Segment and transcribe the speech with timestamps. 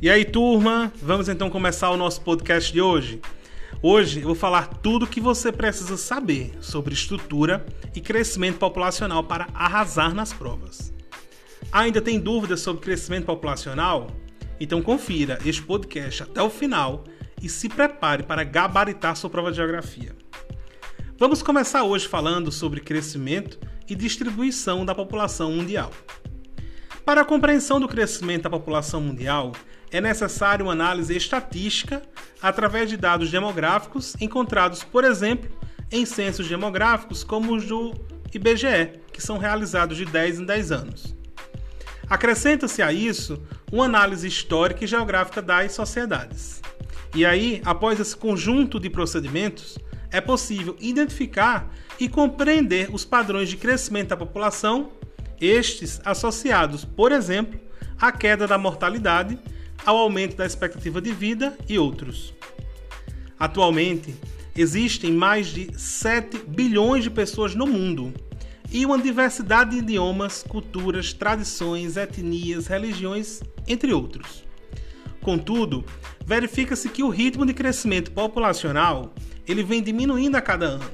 [0.00, 3.20] E aí, turma, vamos então começar o nosso podcast de hoje.
[3.82, 9.24] Hoje eu vou falar tudo o que você precisa saber sobre estrutura e crescimento populacional
[9.24, 10.94] para arrasar nas provas.
[11.72, 14.06] Ainda tem dúvidas sobre crescimento populacional?
[14.60, 17.02] Então confira este podcast até o final
[17.42, 20.14] e se prepare para gabaritar sua prova de geografia.
[21.18, 23.58] Vamos começar hoje falando sobre crescimento
[23.88, 25.90] e distribuição da população mundial.
[27.04, 29.52] Para a compreensão do crescimento da população mundial,
[29.90, 32.02] é necessário uma análise estatística
[32.42, 35.50] através de dados demográficos encontrados, por exemplo,
[35.90, 37.94] em censos demográficos como os do
[38.32, 41.16] IBGE, que são realizados de 10 em 10 anos.
[42.08, 46.60] Acrescenta-se a isso uma análise histórica e geográfica das sociedades.
[47.14, 49.78] E aí, após esse conjunto de procedimentos,
[50.10, 54.90] é possível identificar e compreender os padrões de crescimento da população,
[55.40, 57.58] estes associados, por exemplo,
[58.00, 59.38] à queda da mortalidade,
[59.84, 62.34] ao aumento da expectativa de vida e outros.
[63.38, 64.14] Atualmente,
[64.56, 68.12] existem mais de 7 bilhões de pessoas no mundo
[68.70, 74.44] e uma diversidade de idiomas, culturas, tradições, etnias, religiões, entre outros.
[75.22, 75.84] Contudo,
[76.24, 79.14] verifica-se que o ritmo de crescimento populacional
[79.46, 80.90] ele vem diminuindo a cada ano.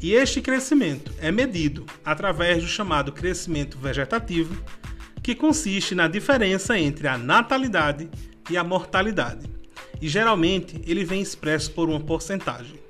[0.00, 4.56] E este crescimento é medido através do chamado crescimento vegetativo,
[5.22, 8.10] que consiste na diferença entre a natalidade
[8.50, 9.48] e a mortalidade.
[10.00, 12.80] E geralmente ele vem expresso por uma porcentagem.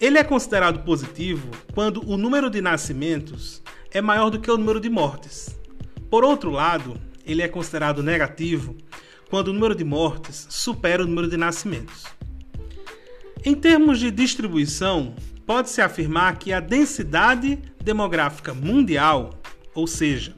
[0.00, 3.62] Ele é considerado positivo quando o número de nascimentos
[3.92, 5.56] é maior do que o número de mortes.
[6.10, 8.76] Por outro lado, ele é considerado negativo
[9.30, 12.04] quando o número de mortes supera o número de nascimentos.
[13.44, 15.14] Em termos de distribuição,
[15.46, 19.40] pode-se afirmar que a densidade demográfica mundial,
[19.74, 20.36] ou seja,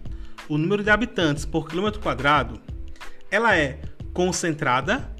[0.48, 2.60] o número de habitantes por quilômetro quadrado,
[3.30, 3.80] ela é
[4.12, 5.10] concentrada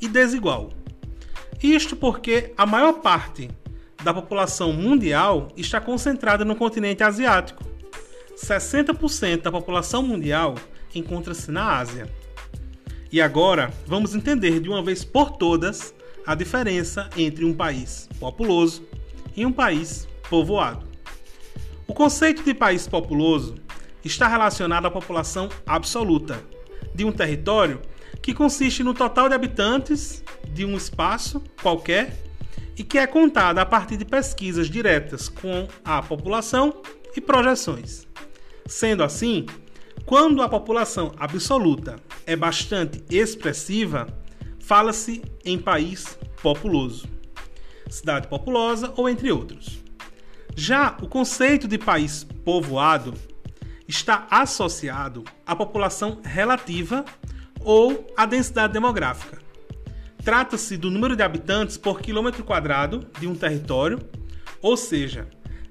[0.00, 0.70] e desigual.
[1.62, 3.50] Isto porque a maior parte
[4.02, 7.64] da população mundial está concentrada no continente asiático.
[8.36, 10.56] 60% da população mundial
[10.94, 12.06] encontra-se na Ásia.
[13.10, 15.94] E agora vamos entender de uma vez por todas
[16.26, 18.86] a diferença entre um país populoso
[19.36, 20.86] e um país povoado.
[21.86, 23.54] O conceito de país populoso
[24.04, 26.42] está relacionado à população absoluta
[26.94, 27.80] de um território
[28.22, 32.16] que consiste no total de habitantes de um espaço qualquer
[32.76, 36.82] e que é contada a partir de pesquisas diretas com a população
[37.16, 38.06] e projeções.
[38.66, 39.46] Sendo assim,
[40.06, 44.06] quando a população absoluta é bastante expressiva,
[44.58, 47.06] fala-se em país populoso,
[47.88, 49.82] cidade populosa ou entre outros.
[50.56, 53.14] Já o conceito de país povoado
[53.86, 57.04] está associado à população relativa
[57.60, 59.38] ou à densidade demográfica.
[60.24, 63.98] Trata-se do número de habitantes por quilômetro quadrado de um território,
[64.62, 65.28] ou seja,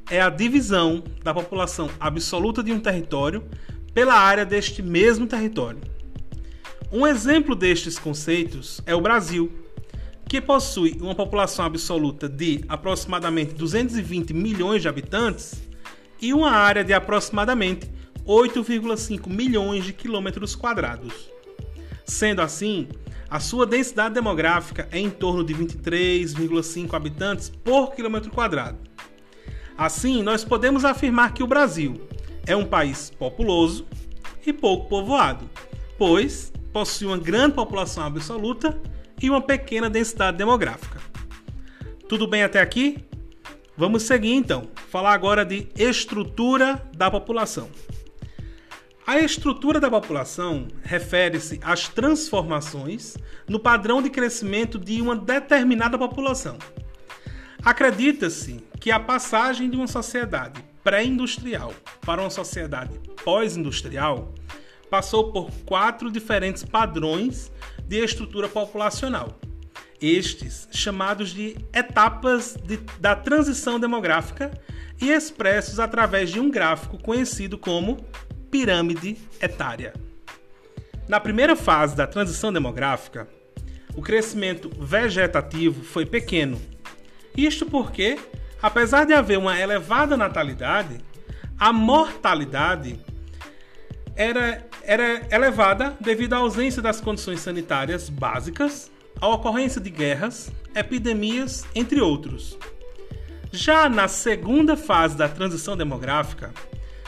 [0.09, 3.43] é a divisão da população absoluta de um território
[3.93, 5.79] pela área deste mesmo território.
[6.91, 9.51] Um exemplo destes conceitos é o Brasil,
[10.27, 15.63] que possui uma população absoluta de aproximadamente 220 milhões de habitantes
[16.21, 17.89] e uma área de aproximadamente
[18.25, 21.31] 8,5 milhões de quilômetros quadrados.
[22.05, 22.87] Sendo assim,
[23.29, 28.77] a sua densidade demográfica é em torno de 23,5 habitantes por quilômetro quadrado.
[29.77, 31.99] Assim, nós podemos afirmar que o Brasil
[32.45, 33.87] é um país populoso
[34.45, 35.49] e pouco povoado,
[35.97, 38.79] pois possui uma grande população absoluta
[39.21, 40.99] e uma pequena densidade demográfica.
[42.07, 42.97] Tudo bem até aqui?
[43.75, 44.67] Vamos seguir então.
[44.89, 47.69] Falar agora de estrutura da população.
[49.05, 53.17] A estrutura da população refere-se às transformações
[53.49, 56.57] no padrão de crescimento de uma determinada população.
[57.61, 61.73] Acredita-se que a passagem de uma sociedade pré-industrial
[62.05, 64.33] para uma sociedade pós-industrial
[64.89, 67.51] passou por quatro diferentes padrões
[67.85, 69.37] de estrutura populacional.
[70.01, 74.49] Estes chamados de etapas de, da transição demográfica
[75.01, 77.97] e expressos através de um gráfico conhecido como
[78.53, 79.95] pirâmide etária.
[81.07, 83.27] Na primeira fase da transição demográfica,
[83.95, 86.61] o crescimento vegetativo foi pequeno.
[87.35, 88.19] Isto porque,
[88.61, 90.99] apesar de haver uma elevada natalidade,
[91.57, 92.99] a mortalidade
[94.15, 101.65] era, era elevada devido à ausência das condições sanitárias básicas, à ocorrência de guerras, epidemias,
[101.73, 102.55] entre outros.
[103.51, 106.53] Já na segunda fase da transição demográfica,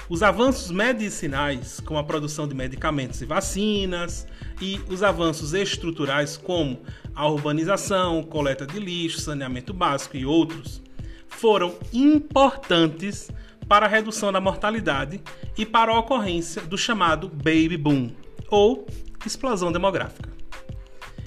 [0.07, 4.27] Os avanços medicinais, como a produção de medicamentos e vacinas,
[4.61, 6.79] e os avanços estruturais, como
[7.15, 10.79] a urbanização, coleta de lixo, saneamento básico e outros,
[11.27, 13.31] foram importantes
[13.67, 15.19] para a redução da mortalidade
[15.57, 18.11] e para a ocorrência do chamado baby boom,
[18.47, 18.85] ou
[19.25, 20.29] explosão demográfica.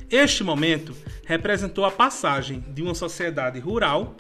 [0.08, 0.94] Este momento
[1.26, 4.16] representou a passagem de uma sociedade rural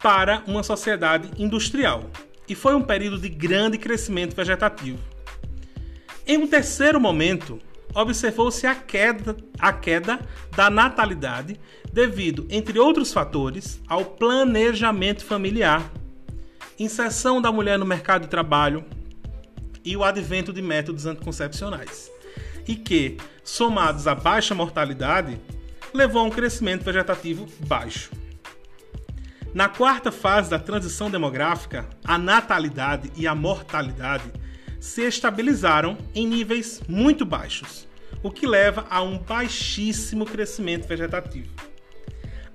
[0.00, 2.10] para uma sociedade industrial
[2.48, 4.98] e foi um período de grande crescimento vegetativo.
[6.26, 7.58] Em um terceiro momento,
[7.94, 10.20] observou-se a queda, a queda
[10.54, 11.58] da natalidade
[11.92, 15.90] devido, entre outros fatores, ao planejamento familiar,
[16.78, 18.84] inserção da mulher no mercado de trabalho
[19.84, 22.10] e o advento de métodos anticoncepcionais,
[22.66, 25.40] e que, somados à baixa mortalidade,
[25.94, 28.10] levou a um crescimento vegetativo baixo.
[29.58, 34.30] Na quarta fase da transição demográfica, a natalidade e a mortalidade
[34.78, 37.88] se estabilizaram em níveis muito baixos,
[38.22, 41.52] o que leva a um baixíssimo crescimento vegetativo.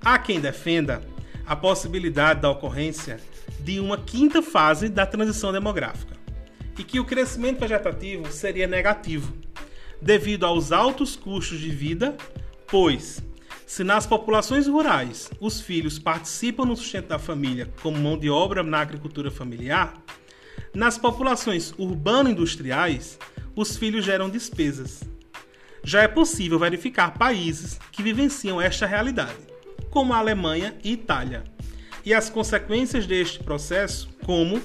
[0.02, 1.02] Há quem defenda
[1.44, 3.20] a possibilidade da ocorrência
[3.60, 6.16] de uma quinta fase da transição demográfica
[6.78, 9.30] e que o crescimento vegetativo seria negativo,
[10.00, 12.16] devido aos altos custos de vida,
[12.66, 13.22] pois
[13.66, 18.62] se nas populações rurais os filhos participam no sustento da família como mão de obra
[18.62, 19.94] na agricultura familiar,
[20.74, 23.18] nas populações urbano-industriais
[23.56, 25.02] os filhos geram despesas.
[25.82, 29.36] Já é possível verificar países que vivenciam esta realidade,
[29.90, 31.44] como a Alemanha e Itália,
[32.04, 34.60] e as consequências deste processo, como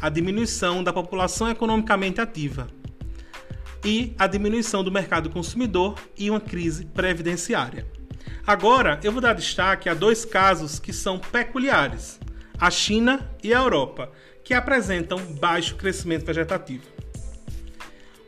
[0.00, 2.68] a diminuição da população economicamente ativa
[3.84, 7.97] e a diminuição do mercado consumidor e uma crise previdenciária.
[8.48, 12.18] Agora eu vou dar destaque a dois casos que são peculiares:
[12.58, 14.10] a China e a Europa,
[14.42, 16.86] que apresentam baixo crescimento vegetativo.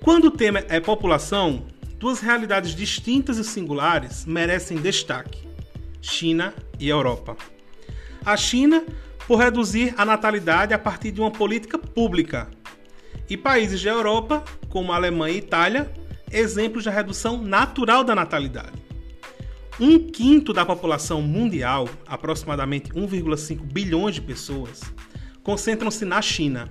[0.02, 1.66] Quando o tema é população,
[1.98, 5.48] duas realidades distintas e singulares merecem destaque:
[6.02, 7.34] China e Europa.
[8.22, 8.84] A China,
[9.26, 12.50] por reduzir a natalidade a partir de uma política pública,
[13.26, 15.90] e países da Europa, como Alemanha e Itália,
[16.30, 18.89] exemplos da redução natural da natalidade.
[19.82, 24.82] Um quinto da população mundial, aproximadamente 1,5 bilhões de pessoas,
[25.42, 26.70] concentram-se na China.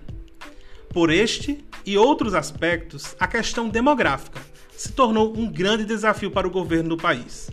[0.94, 4.40] Por este e outros aspectos, a questão demográfica
[4.70, 7.50] se tornou um grande desafio para o governo do país.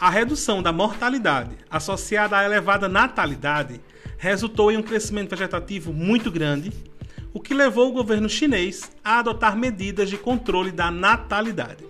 [0.00, 3.78] A redução da mortalidade associada à elevada natalidade
[4.16, 6.72] resultou em um crescimento vegetativo muito grande,
[7.34, 11.84] o que levou o governo chinês a adotar medidas de controle da natalidade.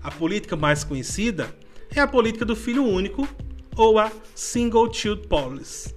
[0.00, 1.63] A política mais conhecida
[1.98, 3.28] é a política do filho único,
[3.76, 5.94] ou a Single Child Policy,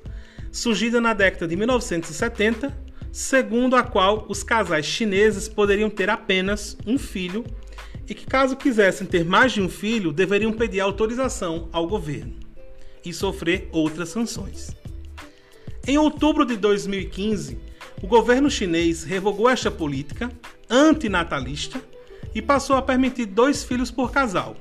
[0.52, 2.76] surgida na década de 1970,
[3.12, 7.46] segundo a qual os casais chineses poderiam ter apenas um filho
[8.08, 12.36] e que, caso quisessem ter mais de um filho, deveriam pedir autorização ao governo
[13.04, 14.76] e sofrer outras sanções.
[15.86, 17.58] Em outubro de 2015,
[18.02, 20.32] o governo chinês revogou esta política
[20.70, 21.82] antinatalista
[22.36, 24.56] e passou a permitir dois filhos por casal,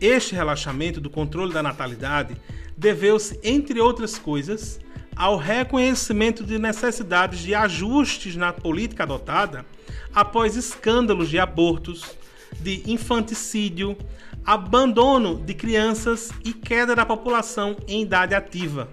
[0.00, 2.36] este relaxamento do controle da natalidade
[2.76, 4.80] deveu-se, entre outras coisas,
[5.16, 9.66] ao reconhecimento de necessidades de ajustes na política adotada
[10.14, 12.16] após escândalos de abortos,
[12.60, 13.96] de infanticídio,
[14.44, 18.88] abandono de crianças e queda da população em idade ativa.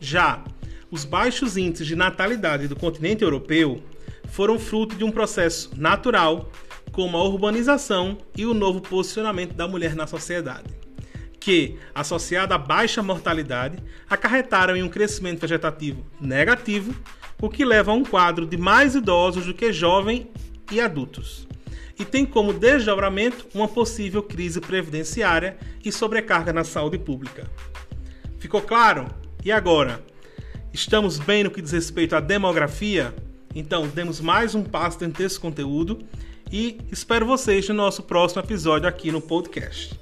[0.00, 0.42] Já
[0.90, 3.80] os baixos índices de natalidade do continente europeu
[4.28, 6.50] foram fruto de um processo natural
[6.92, 10.68] como a urbanização e o novo posicionamento da mulher na sociedade,
[11.38, 13.78] que, associada à baixa mortalidade,
[14.08, 16.94] acarretaram em um crescimento vegetativo negativo,
[17.40, 20.26] o que leva a um quadro de mais idosos do que jovens
[20.70, 21.48] e adultos.
[21.98, 27.50] E tem como desdobramento uma possível crise previdenciária e sobrecarga na saúde pública.
[28.38, 29.06] Ficou claro?
[29.44, 30.02] E agora?
[30.72, 33.14] Estamos bem no que diz respeito à demografia?
[33.54, 35.98] Então, demos mais um passo dentro desse conteúdo
[36.52, 39.98] e espero vocês no nosso próximo episódio aqui no podcast.